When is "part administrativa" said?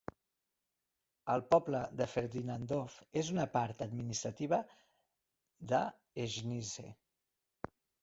3.59-4.63